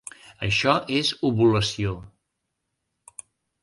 [0.47, 1.95] Això és ovulació.